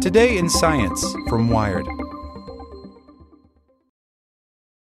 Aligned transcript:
Today 0.00 0.38
in 0.38 0.48
Science 0.48 1.04
from 1.28 1.50
Wired. 1.50 1.86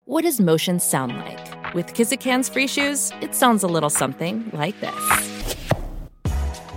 What 0.06 0.22
does 0.22 0.40
motion 0.40 0.80
sound 0.80 1.18
like? 1.18 1.74
With 1.74 1.88
Kizik 1.88 2.24
hands-free 2.24 2.68
shoes, 2.68 3.12
it 3.20 3.36
sounds 3.36 3.64
a 3.64 3.68
little 3.68 3.90
something 3.90 4.50
like 4.54 4.80
this. 4.80 5.58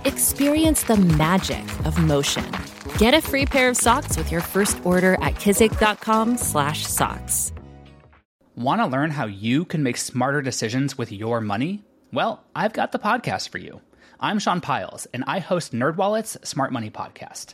Experience 0.03 0.83
the 0.83 0.97
magic 0.97 1.63
of 1.85 1.97
motion. 1.99 2.43
Get 2.97 3.13
a 3.13 3.21
free 3.21 3.45
pair 3.45 3.69
of 3.69 3.77
socks 3.77 4.17
with 4.17 4.29
your 4.29 4.41
first 4.41 4.77
order 4.83 5.13
at 5.21 5.35
kizik.com/socks. 5.35 7.53
Want 8.57 8.81
to 8.81 8.87
learn 8.87 9.11
how 9.11 9.27
you 9.27 9.63
can 9.63 9.83
make 9.83 9.95
smarter 9.95 10.41
decisions 10.41 10.97
with 10.97 11.13
your 11.13 11.39
money? 11.39 11.85
Well, 12.11 12.43
I've 12.53 12.73
got 12.73 12.91
the 12.91 12.99
podcast 12.99 13.47
for 13.47 13.59
you. 13.59 13.79
I'm 14.19 14.39
Sean 14.39 14.59
Pyles, 14.59 15.07
and 15.13 15.23
I 15.27 15.39
host 15.39 15.73
NerdWallet's 15.73 16.37
Smart 16.45 16.73
Money 16.73 16.89
Podcast. 16.89 17.53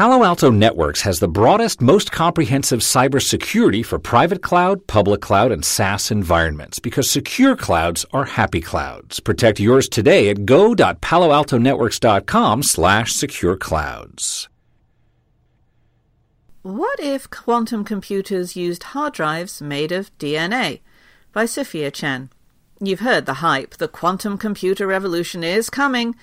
Palo 0.00 0.24
Alto 0.24 0.48
Networks 0.50 1.02
has 1.02 1.20
the 1.20 1.28
broadest, 1.28 1.82
most 1.82 2.10
comprehensive 2.10 2.80
cybersecurity 2.80 3.84
for 3.84 3.98
private 3.98 4.40
cloud, 4.40 4.86
public 4.86 5.20
cloud, 5.20 5.52
and 5.52 5.62
SaaS 5.62 6.10
environments 6.10 6.78
because 6.78 7.10
secure 7.10 7.54
clouds 7.54 8.06
are 8.10 8.24
happy 8.24 8.62
clouds. 8.62 9.20
Protect 9.20 9.60
yours 9.60 9.90
today 9.90 10.30
at 10.30 10.46
go.paloaltonetworks.com 10.46 12.62
slash 12.62 13.12
secure 13.12 13.58
clouds. 13.58 14.48
What 16.62 16.98
if 16.98 17.28
quantum 17.28 17.84
computers 17.84 18.56
used 18.56 18.84
hard 18.94 19.12
drives 19.12 19.60
made 19.60 19.92
of 19.92 20.16
DNA? 20.16 20.80
By 21.34 21.44
Sophia 21.44 21.90
Chen. 21.90 22.30
You've 22.80 23.00
heard 23.00 23.26
the 23.26 23.42
hype. 23.44 23.76
The 23.76 23.86
quantum 23.86 24.38
computer 24.38 24.86
revolution 24.86 25.44
is 25.44 25.68
coming. 25.68 26.14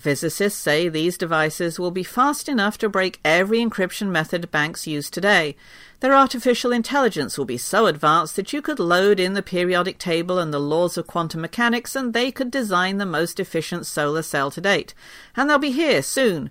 Physicists 0.00 0.58
say 0.58 0.88
these 0.88 1.18
devices 1.18 1.78
will 1.78 1.90
be 1.90 2.02
fast 2.02 2.48
enough 2.48 2.78
to 2.78 2.88
break 2.88 3.20
every 3.22 3.58
encryption 3.58 4.08
method 4.08 4.50
banks 4.50 4.86
use 4.86 5.10
today. 5.10 5.56
Their 6.00 6.14
artificial 6.14 6.72
intelligence 6.72 7.36
will 7.36 7.44
be 7.44 7.58
so 7.58 7.84
advanced 7.84 8.36
that 8.36 8.50
you 8.54 8.62
could 8.62 8.78
load 8.78 9.20
in 9.20 9.34
the 9.34 9.42
periodic 9.42 9.98
table 9.98 10.38
and 10.38 10.54
the 10.54 10.58
laws 10.58 10.96
of 10.96 11.06
quantum 11.06 11.42
mechanics 11.42 11.94
and 11.94 12.14
they 12.14 12.32
could 12.32 12.50
design 12.50 12.96
the 12.96 13.04
most 13.04 13.38
efficient 13.38 13.84
solar 13.84 14.22
cell 14.22 14.50
to 14.52 14.60
date. 14.62 14.94
And 15.36 15.50
they'll 15.50 15.58
be 15.58 15.70
here 15.70 16.02
soon. 16.02 16.50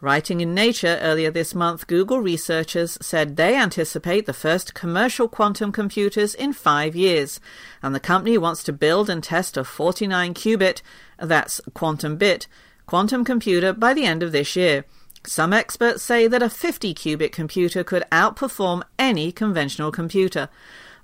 Writing 0.00 0.40
in 0.40 0.54
Nature 0.54 0.98
earlier 1.00 1.32
this 1.32 1.54
month, 1.54 1.88
Google 1.88 2.20
researchers 2.20 2.96
said 3.00 3.36
they 3.36 3.56
anticipate 3.56 4.26
the 4.26 4.32
first 4.32 4.74
commercial 4.74 5.26
quantum 5.26 5.72
computers 5.72 6.34
in 6.34 6.52
five 6.52 6.94
years, 6.94 7.40
and 7.82 7.94
the 7.94 8.00
company 8.00 8.36
wants 8.36 8.62
to 8.64 8.72
build 8.72 9.08
and 9.08 9.24
test 9.24 9.56
a 9.56 9.64
49 9.64 10.34
qubit, 10.34 10.82
that's 11.18 11.60
quantum 11.72 12.16
bit, 12.16 12.46
quantum 12.86 13.24
computer 13.24 13.72
by 13.72 13.94
the 13.94 14.04
end 14.04 14.22
of 14.22 14.32
this 14.32 14.56
year. 14.56 14.84
Some 15.26 15.52
experts 15.52 16.02
say 16.02 16.26
that 16.28 16.42
a 16.42 16.50
50 16.50 16.94
qubit 16.94 17.32
computer 17.32 17.82
could 17.82 18.04
outperform 18.12 18.82
any 18.98 19.32
conventional 19.32 19.90
computer. 19.90 20.48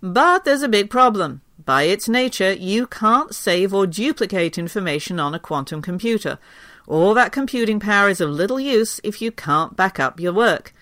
But 0.02 0.44
there's 0.44 0.62
a 0.62 0.68
big 0.68 0.90
problem. 0.90 1.40
By 1.64 1.84
its 1.84 2.08
nature, 2.08 2.52
you 2.52 2.86
can't 2.86 3.34
save 3.34 3.72
or 3.72 3.86
duplicate 3.86 4.58
information 4.58 5.20
on 5.20 5.34
a 5.34 5.38
quantum 5.38 5.82
computer. 5.82 6.38
All 6.86 7.14
that 7.14 7.32
computing 7.32 7.80
power 7.80 8.08
is 8.08 8.20
of 8.20 8.30
little 8.30 8.60
use 8.60 9.00
if 9.04 9.22
you 9.22 9.30
can't 9.30 9.76
back 9.76 10.00
up 10.00 10.18
your 10.18 10.32
work. 10.32 10.72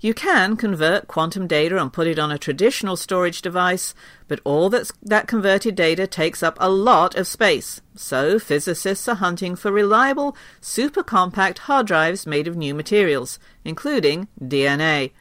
You 0.00 0.12
can 0.14 0.56
convert 0.56 1.08
quantum 1.08 1.46
data 1.46 1.80
and 1.80 1.92
put 1.92 2.06
it 2.06 2.18
on 2.18 2.30
a 2.30 2.38
traditional 2.38 2.96
storage 2.96 3.40
device, 3.40 3.94
but 4.28 4.40
all 4.44 4.68
that's, 4.68 4.92
that 5.02 5.26
converted 5.26 5.74
data 5.74 6.06
takes 6.06 6.42
up 6.42 6.56
a 6.60 6.70
lot 6.70 7.14
of 7.14 7.26
space. 7.26 7.80
So 7.94 8.38
physicists 8.38 9.08
are 9.08 9.16
hunting 9.16 9.56
for 9.56 9.72
reliable, 9.72 10.36
super 10.60 11.02
compact 11.02 11.60
hard 11.60 11.86
drives 11.86 12.26
made 12.26 12.46
of 12.46 12.56
new 12.56 12.74
materials, 12.74 13.38
including 13.64 14.28
DNA. 14.40 15.12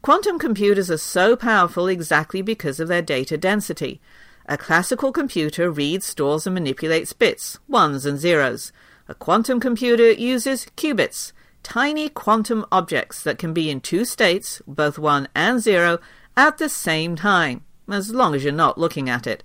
Quantum 0.00 0.38
computers 0.38 0.90
are 0.90 0.98
so 0.98 1.36
powerful 1.36 1.88
exactly 1.88 2.40
because 2.40 2.80
of 2.80 2.88
their 2.88 3.02
data 3.02 3.36
density. 3.36 4.00
A 4.46 4.56
classical 4.56 5.12
computer 5.12 5.70
reads, 5.70 6.06
stores, 6.06 6.46
and 6.46 6.54
manipulates 6.54 7.12
bits, 7.12 7.58
ones 7.68 8.06
and 8.06 8.18
zeros. 8.18 8.72
A 9.08 9.14
quantum 9.14 9.60
computer 9.60 10.10
uses 10.12 10.66
qubits, 10.76 11.32
tiny 11.62 12.08
quantum 12.08 12.64
objects 12.70 13.22
that 13.22 13.38
can 13.38 13.52
be 13.52 13.70
in 13.70 13.80
two 13.80 14.04
states, 14.04 14.62
both 14.66 14.98
1 14.98 15.28
and 15.34 15.60
0, 15.60 15.98
at 16.36 16.58
the 16.58 16.68
same 16.68 17.16
time, 17.16 17.64
as 17.88 18.14
long 18.14 18.34
as 18.34 18.44
you're 18.44 18.52
not 18.52 18.78
looking 18.78 19.08
at 19.08 19.26
it. 19.26 19.42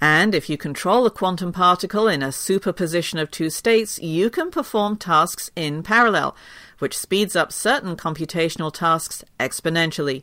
And 0.00 0.34
if 0.34 0.48
you 0.48 0.56
control 0.56 1.06
a 1.06 1.10
quantum 1.10 1.52
particle 1.52 2.06
in 2.06 2.22
a 2.22 2.30
superposition 2.30 3.18
of 3.18 3.30
two 3.30 3.50
states, 3.50 3.98
you 3.98 4.30
can 4.30 4.50
perform 4.50 4.96
tasks 4.96 5.50
in 5.56 5.82
parallel, 5.82 6.36
which 6.78 6.96
speeds 6.96 7.34
up 7.34 7.52
certain 7.52 7.96
computational 7.96 8.72
tasks 8.72 9.24
exponentially. 9.40 10.22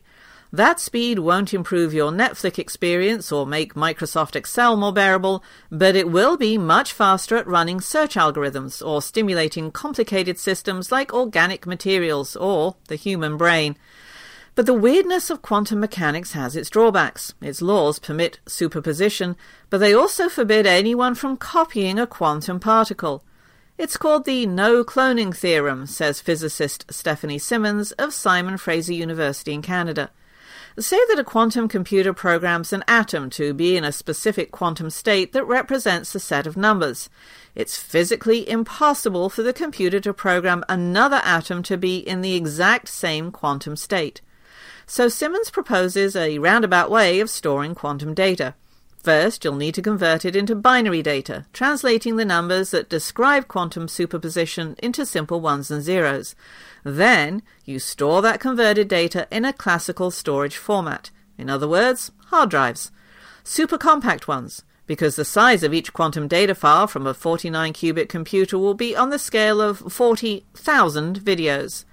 That 0.52 0.78
speed 0.78 1.18
won't 1.18 1.52
improve 1.52 1.92
your 1.92 2.12
Netflix 2.12 2.58
experience 2.58 3.32
or 3.32 3.46
make 3.46 3.74
Microsoft 3.74 4.36
Excel 4.36 4.76
more 4.76 4.92
bearable, 4.92 5.42
but 5.70 5.96
it 5.96 6.08
will 6.08 6.36
be 6.36 6.56
much 6.56 6.92
faster 6.92 7.36
at 7.36 7.46
running 7.46 7.80
search 7.80 8.14
algorithms 8.14 8.84
or 8.86 9.02
stimulating 9.02 9.70
complicated 9.70 10.38
systems 10.38 10.92
like 10.92 11.12
organic 11.12 11.66
materials 11.66 12.36
or 12.36 12.76
the 12.88 12.96
human 12.96 13.36
brain. 13.36 13.76
But 14.54 14.64
the 14.64 14.72
weirdness 14.72 15.28
of 15.28 15.42
quantum 15.42 15.80
mechanics 15.80 16.32
has 16.32 16.56
its 16.56 16.70
drawbacks. 16.70 17.34
Its 17.42 17.60
laws 17.60 17.98
permit 17.98 18.38
superposition, 18.46 19.36
but 19.68 19.78
they 19.78 19.92
also 19.92 20.30
forbid 20.30 20.66
anyone 20.66 21.14
from 21.14 21.36
copying 21.36 21.98
a 21.98 22.06
quantum 22.06 22.58
particle. 22.58 23.22
It's 23.76 23.98
called 23.98 24.24
the 24.24 24.46
no 24.46 24.82
cloning 24.82 25.36
theorem, 25.36 25.84
says 25.86 26.22
physicist 26.22 26.86
Stephanie 26.90 27.38
Simmons 27.38 27.92
of 27.92 28.14
Simon 28.14 28.56
Fraser 28.56 28.94
University 28.94 29.52
in 29.52 29.60
Canada. 29.60 30.10
Say 30.78 30.98
that 31.08 31.18
a 31.18 31.24
quantum 31.24 31.68
computer 31.68 32.12
programs 32.12 32.70
an 32.70 32.84
atom 32.86 33.30
to 33.30 33.54
be 33.54 33.78
in 33.78 33.84
a 33.84 33.90
specific 33.90 34.50
quantum 34.50 34.90
state 34.90 35.32
that 35.32 35.46
represents 35.46 36.14
a 36.14 36.20
set 36.20 36.46
of 36.46 36.54
numbers. 36.54 37.08
It's 37.54 37.78
physically 37.78 38.46
impossible 38.46 39.30
for 39.30 39.42
the 39.42 39.54
computer 39.54 40.00
to 40.00 40.12
program 40.12 40.62
another 40.68 41.22
atom 41.24 41.62
to 41.62 41.78
be 41.78 41.96
in 41.96 42.20
the 42.20 42.34
exact 42.34 42.88
same 42.88 43.30
quantum 43.30 43.74
state. 43.74 44.20
So 44.86 45.08
Simmons 45.08 45.50
proposes 45.50 46.14
a 46.14 46.38
roundabout 46.38 46.90
way 46.90 47.20
of 47.20 47.30
storing 47.30 47.74
quantum 47.74 48.12
data. 48.12 48.54
First, 49.06 49.44
you'll 49.44 49.54
need 49.54 49.76
to 49.76 49.82
convert 49.82 50.24
it 50.24 50.34
into 50.34 50.56
binary 50.56 51.00
data, 51.00 51.46
translating 51.52 52.16
the 52.16 52.24
numbers 52.24 52.72
that 52.72 52.88
describe 52.88 53.46
quantum 53.46 53.86
superposition 53.86 54.74
into 54.82 55.06
simple 55.06 55.40
ones 55.40 55.70
and 55.70 55.80
zeros. 55.80 56.34
Then, 56.82 57.42
you 57.64 57.78
store 57.78 58.20
that 58.22 58.40
converted 58.40 58.88
data 58.88 59.28
in 59.30 59.44
a 59.44 59.52
classical 59.52 60.10
storage 60.10 60.56
format. 60.56 61.12
In 61.38 61.48
other 61.48 61.68
words, 61.68 62.10
hard 62.30 62.50
drives. 62.50 62.90
Super 63.44 63.78
compact 63.78 64.26
ones, 64.26 64.64
because 64.86 65.14
the 65.14 65.24
size 65.24 65.62
of 65.62 65.72
each 65.72 65.92
quantum 65.92 66.26
data 66.26 66.56
file 66.56 66.88
from 66.88 67.06
a 67.06 67.14
49 67.14 67.74
qubit 67.74 68.08
computer 68.08 68.58
will 68.58 68.74
be 68.74 68.96
on 68.96 69.10
the 69.10 69.20
scale 69.20 69.60
of 69.60 69.92
40,000 69.92 71.20
videos. 71.20 71.84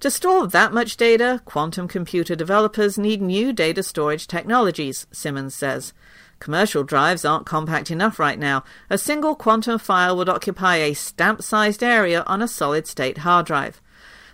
To 0.00 0.10
store 0.10 0.46
that 0.46 0.72
much 0.72 0.96
data, 0.96 1.42
quantum 1.44 1.88
computer 1.88 2.34
developers 2.34 2.96
need 2.96 3.20
new 3.20 3.52
data 3.52 3.82
storage 3.82 4.26
technologies, 4.26 5.06
Simmons 5.12 5.54
says. 5.54 5.92
Commercial 6.40 6.84
drives 6.84 7.24
aren't 7.24 7.46
compact 7.46 7.90
enough 7.90 8.18
right 8.18 8.38
now. 8.38 8.64
A 8.88 8.98
single 8.98 9.34
quantum 9.34 9.78
file 9.78 10.16
would 10.16 10.28
occupy 10.28 10.76
a 10.76 10.94
stamp 10.94 11.42
sized 11.42 11.82
area 11.82 12.22
on 12.26 12.42
a 12.42 12.48
solid 12.48 12.86
state 12.86 13.18
hard 13.18 13.46
drive. 13.46 13.80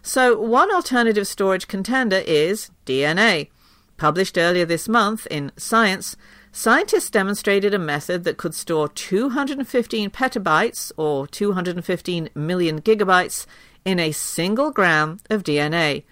So, 0.03 0.39
one 0.39 0.71
alternative 0.71 1.27
storage 1.27 1.67
contender 1.67 2.23
is 2.27 2.71
DNA. 2.85 3.49
Published 3.97 4.37
earlier 4.37 4.67
this 4.67 4.89
month 4.89 5.27
in 5.31 5.51
Science, 5.56 6.15
scientists 6.53 7.09
demonstrated 7.09 7.73
a 7.73 7.79
method 7.79 8.25
that 8.25 8.37
could 8.37 8.55
store 8.55 8.89
215 8.89 10.11
petabytes, 10.11 10.93
or 10.99 11.27
215 11.27 12.29
million 12.35 12.83
gigabytes, 12.83 13.47
in 13.85 13.99
a 13.99 14.12
single 14.12 14.71
gram 14.71 15.21
of 15.31 15.43
DNA. 15.43 16.05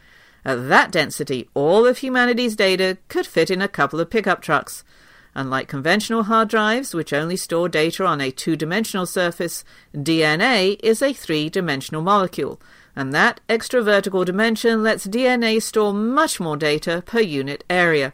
At 0.45 0.69
that 0.69 0.91
density, 0.91 1.49
all 1.55 1.87
of 1.87 1.99
humanity's 1.99 2.57
data 2.57 2.99
could 3.09 3.27
fit 3.27 3.51
in 3.51 3.61
a 3.61 3.69
couple 3.69 4.01
of 4.01 4.11
pickup 4.11 4.41
trucks. 4.41 4.85
Unlike 5.35 5.69
conventional 5.69 6.25
hard 6.25 6.49
drives, 6.49 6.95
which 6.95 7.13
only 7.13 7.37
store 7.37 7.69
data 7.69 8.05
on 8.05 8.21
a 8.21 8.31
two 8.31 8.55
dimensional 8.55 9.07
surface, 9.07 9.65
DNA 9.95 10.79
is 10.83 11.01
a 11.01 11.13
three 11.13 11.49
dimensional 11.49 12.03
molecule. 12.03 12.61
and 12.95 13.13
that 13.15 13.41
extra 13.49 13.83
vertical 13.83 14.23
dimension 14.23 14.83
lets 14.83 15.07
DNA 15.07 15.63
store 15.63 15.95
much 15.95 16.39
more 16.39 16.59
data 16.59 17.03
per 17.07 17.21
unit 17.21 17.65
area. 17.71 18.13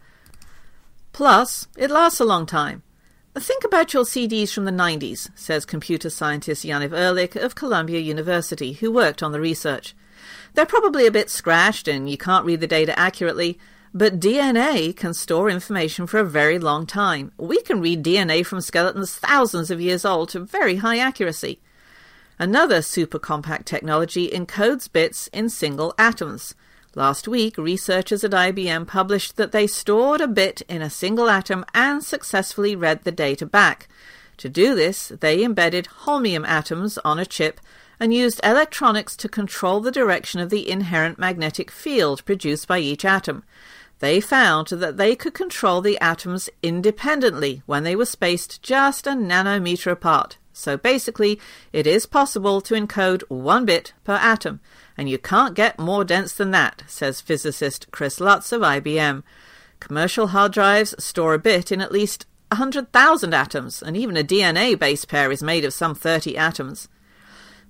Plus, 1.12 1.66
it 1.76 1.90
lasts 1.90 2.20
a 2.20 2.24
long 2.24 2.46
time. 2.46 2.82
Think 3.36 3.64
about 3.64 3.92
your 3.92 4.04
CDs 4.04 4.52
from 4.52 4.64
the 4.64 4.70
90s, 4.70 5.30
says 5.34 5.64
computer 5.64 6.10
scientist 6.10 6.64
Yaniv 6.64 6.90
Erlich 6.92 7.36
of 7.36 7.54
Columbia 7.54 8.00
University, 8.00 8.74
who 8.74 8.92
worked 8.92 9.22
on 9.22 9.32
the 9.32 9.40
research. 9.40 9.94
They're 10.54 10.66
probably 10.66 11.06
a 11.06 11.12
bit 11.12 11.30
scratched 11.30 11.88
and 11.88 12.08
you 12.08 12.16
can't 12.16 12.44
read 12.44 12.60
the 12.60 12.66
data 12.66 12.98
accurately, 12.98 13.58
but 13.94 14.20
DNA 14.20 14.94
can 14.94 15.14
store 15.14 15.48
information 15.48 16.06
for 16.06 16.18
a 16.18 16.24
very 16.24 16.58
long 16.58 16.86
time. 16.86 17.32
We 17.38 17.62
can 17.62 17.80
read 17.80 18.04
DNA 18.04 18.44
from 18.44 18.60
skeletons 18.60 19.14
thousands 19.14 19.70
of 19.70 19.80
years 19.80 20.04
old 20.04 20.28
to 20.30 20.40
very 20.40 20.76
high 20.76 20.98
accuracy. 20.98 21.60
Another 22.38 22.82
super 22.82 23.18
compact 23.18 23.66
technology 23.66 24.28
encodes 24.28 24.90
bits 24.90 25.26
in 25.28 25.48
single 25.48 25.94
atoms. 25.98 26.54
Last 26.94 27.28
week, 27.28 27.58
researchers 27.58 28.24
at 28.24 28.30
IBM 28.30 28.86
published 28.86 29.36
that 29.36 29.52
they 29.52 29.66
stored 29.66 30.20
a 30.20 30.28
bit 30.28 30.62
in 30.68 30.80
a 30.80 30.90
single 30.90 31.28
atom 31.28 31.64
and 31.74 32.02
successfully 32.02 32.74
read 32.74 33.04
the 33.04 33.12
data 33.12 33.44
back. 33.44 33.88
To 34.38 34.48
do 34.48 34.74
this, 34.74 35.08
they 35.20 35.42
embedded 35.42 35.88
holmium 36.04 36.46
atoms 36.46 36.96
on 36.98 37.18
a 37.18 37.26
chip 37.26 37.60
and 38.00 38.14
used 38.14 38.40
electronics 38.44 39.16
to 39.16 39.28
control 39.28 39.80
the 39.80 39.90
direction 39.90 40.40
of 40.40 40.50
the 40.50 40.68
inherent 40.68 41.18
magnetic 41.18 41.70
field 41.70 42.24
produced 42.24 42.68
by 42.68 42.78
each 42.78 43.04
atom. 43.04 43.44
They 44.00 44.20
found 44.20 44.68
that 44.68 44.96
they 44.96 45.16
could 45.16 45.34
control 45.34 45.80
the 45.80 45.98
atoms 45.98 46.48
independently 46.62 47.62
when 47.66 47.82
they 47.82 47.96
were 47.96 48.06
spaced 48.06 48.62
just 48.62 49.06
a 49.06 49.10
nanometer 49.10 49.90
apart. 49.90 50.38
So 50.52 50.76
basically, 50.76 51.40
it 51.72 51.86
is 51.86 52.06
possible 52.06 52.60
to 52.62 52.74
encode 52.74 53.22
one 53.28 53.64
bit 53.64 53.92
per 54.04 54.14
atom, 54.14 54.60
and 54.96 55.08
you 55.08 55.18
can't 55.18 55.54
get 55.54 55.78
more 55.78 56.04
dense 56.04 56.32
than 56.32 56.50
that, 56.50 56.82
says 56.86 57.20
physicist 57.20 57.86
Chris 57.92 58.20
Lutz 58.20 58.50
of 58.52 58.62
IBM. 58.62 59.22
Commercial 59.80 60.28
hard 60.28 60.52
drives 60.52 60.94
store 61.02 61.34
a 61.34 61.38
bit 61.38 61.70
in 61.70 61.80
at 61.80 61.92
least 61.92 62.26
100,000 62.50 63.34
atoms, 63.34 63.82
and 63.82 63.96
even 63.96 64.16
a 64.16 64.24
DNA 64.24 64.76
base 64.76 65.04
pair 65.04 65.30
is 65.30 65.42
made 65.42 65.64
of 65.64 65.72
some 65.72 65.94
30 65.94 66.36
atoms. 66.36 66.88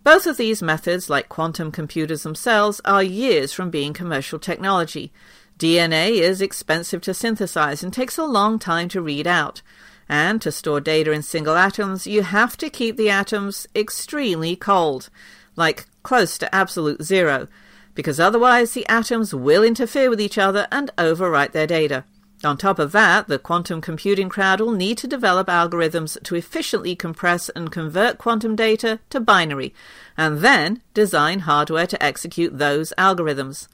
Both 0.09 0.27
of 0.27 0.39
these 0.39 0.63
methods, 0.63 1.11
like 1.11 1.29
quantum 1.29 1.71
computers 1.71 2.23
themselves, 2.23 2.81
are 2.83 3.03
years 3.03 3.53
from 3.53 3.69
being 3.69 3.93
commercial 3.93 4.39
technology. 4.39 5.13
DNA 5.59 6.13
is 6.13 6.41
expensive 6.41 7.03
to 7.03 7.13
synthesize 7.13 7.83
and 7.83 7.93
takes 7.93 8.17
a 8.17 8.25
long 8.25 8.59
time 8.59 8.89
to 8.89 9.03
read 9.03 9.27
out. 9.27 9.61
And 10.09 10.41
to 10.41 10.51
store 10.51 10.81
data 10.81 11.13
in 11.13 11.21
single 11.21 11.57
atoms, 11.57 12.07
you 12.07 12.23
have 12.23 12.57
to 12.57 12.71
keep 12.71 12.97
the 12.97 13.11
atoms 13.11 13.67
extremely 13.77 14.57
cold, 14.57 15.11
like 15.57 15.85
close 16.03 16.39
to 16.39 16.55
absolute 16.55 17.03
zero, 17.03 17.47
because 17.95 18.19
otherwise 18.19 18.73
the 18.73 18.89
atoms 18.89 19.35
will 19.35 19.63
interfere 19.63 20.09
with 20.09 20.23
each 20.23 20.39
other 20.39 20.69
and 20.73 20.91
overwrite 20.97 21.53
their 21.53 21.67
data. 21.67 22.05
On 22.45 22.57
top 22.57 22.79
of 22.79 22.93
that, 22.93 23.27
the 23.27 23.39
quantum 23.39 23.81
computing 23.81 24.29
crowd 24.29 24.61
will 24.61 24.71
need 24.71 24.97
to 24.99 25.09
develop 25.09 25.49
algorithms 25.49 26.23
to 26.23 26.37
efficiently 26.37 26.95
compress 26.95 27.49
and 27.49 27.73
convert 27.73 28.19
quantum 28.19 28.55
data 28.55 29.01
to 29.11 29.19
binary, 29.19 29.75
and 30.17 30.39
then 30.39 30.81
design 30.95 31.41
hardware 31.41 31.87
to 31.89 32.01
execute 32.03 32.59
those 32.59 32.93
algorithms. 32.97 33.67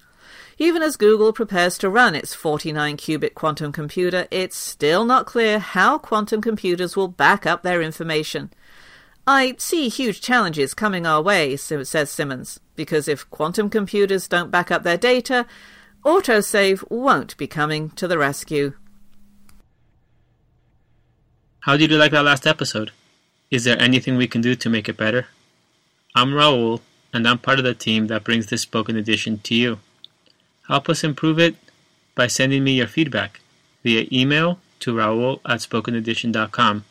Even 0.56 0.82
as 0.82 0.96
Google 0.96 1.32
prepares 1.32 1.76
to 1.78 1.90
run 1.90 2.14
its 2.14 2.34
49 2.34 2.96
qubit 2.96 3.34
quantum 3.34 3.70
computer, 3.70 4.26
it's 4.30 4.56
still 4.56 5.04
not 5.04 5.26
clear 5.26 5.58
how 5.58 5.98
quantum 5.98 6.40
computers 6.40 6.96
will 6.96 7.08
back 7.08 7.44
up 7.44 7.62
their 7.62 7.82
information. 7.82 8.50
I 9.26 9.56
see 9.58 9.88
huge 9.88 10.20
challenges 10.20 10.74
coming 10.74 11.06
our 11.06 11.20
way, 11.20 11.56
says 11.56 12.10
Simmons, 12.10 12.60
because 12.76 13.08
if 13.08 13.28
quantum 13.30 13.68
computers 13.68 14.28
don't 14.28 14.50
back 14.50 14.70
up 14.70 14.84
their 14.84 14.98
data, 14.98 15.46
autosave 16.04 16.84
won't 16.90 17.34
be 17.38 17.46
coming 17.46 17.88
to 17.90 18.06
the 18.06 18.18
rescue. 18.18 18.74
How 21.60 21.78
did 21.78 21.90
you 21.90 21.96
like 21.96 22.12
that 22.12 22.24
last 22.24 22.46
episode? 22.46 22.90
Is 23.50 23.64
there 23.64 23.80
anything 23.80 24.16
we 24.16 24.28
can 24.28 24.42
do 24.42 24.54
to 24.54 24.68
make 24.68 24.86
it 24.88 24.98
better? 24.98 25.28
I'm 26.14 26.32
Raul, 26.32 26.80
and 27.14 27.26
I'm 27.26 27.38
part 27.38 27.58
of 27.58 27.64
the 27.64 27.74
team 27.74 28.08
that 28.08 28.22
brings 28.22 28.46
this 28.46 28.60
spoken 28.60 28.96
edition 28.96 29.38
to 29.44 29.54
you. 29.54 29.78
Help 30.68 30.90
us 30.90 31.04
improve 31.04 31.38
it 31.38 31.56
by 32.14 32.26
sending 32.26 32.64
me 32.64 32.72
your 32.72 32.86
feedback 32.86 33.40
via 33.82 34.06
email 34.12 34.58
to 34.80 34.94
raul 34.94 35.40
at 35.46 35.60
spokenedition.com. 35.60 36.84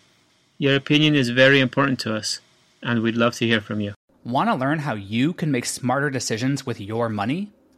Your 0.57 0.75
opinion 0.75 1.15
is 1.15 1.29
very 1.29 1.59
important 1.59 1.99
to 1.99 2.15
us, 2.15 2.39
and 2.81 3.03
we'd 3.03 3.17
love 3.17 3.35
to 3.35 3.45
hear 3.45 3.61
from 3.61 3.79
you. 3.79 3.93
Want 4.23 4.49
to 4.49 4.55
learn 4.55 4.79
how 4.79 4.95
you 4.95 5.33
can 5.33 5.51
make 5.51 5.65
smarter 5.65 6.09
decisions 6.09 6.65
with 6.65 6.81
your 6.81 7.09
money? 7.09 7.51